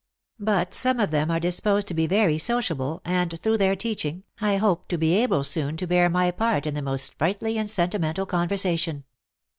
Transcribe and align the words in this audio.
But 0.39 0.73
some 0.73 0.99
of 0.99 1.11
them 1.11 1.29
are 1.29 1.39
disposed 1.39 1.87
to 1.89 1.93
be 1.93 2.07
very 2.07 2.39
sociable, 2.39 3.03
and, 3.05 3.39
through 3.39 3.59
their 3.59 3.75
teaching, 3.75 4.23
I 4.39 4.57
hope 4.57 4.87
to 4.87 4.97
be 4.97 5.13
able 5.13 5.43
soon 5.43 5.77
to 5.77 5.85
bear 5.85 6.09
my 6.09 6.31
part 6.31 6.65
in 6.65 6.73
the 6.73 6.81
most 6.81 7.05
sprightly 7.05 7.55
and 7.59 7.69
sentimental 7.69 8.25
conversation. 8.25 9.03